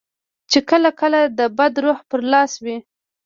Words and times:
چې 0.51 0.59
کله 0.69 0.89
کله 1.01 1.19
د 1.37 1.39
بد 1.57 1.73
روح 1.83 1.99
پر 2.09 2.21
لاس 2.31 2.51
وي. 2.63 2.77